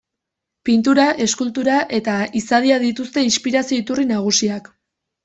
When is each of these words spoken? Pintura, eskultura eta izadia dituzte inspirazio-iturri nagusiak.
Pintura, 0.67 1.03
eskultura 1.25 1.75
eta 1.97 2.15
izadia 2.39 2.79
dituzte 2.85 3.27
inspirazio-iturri 3.29 4.07
nagusiak. 4.15 4.73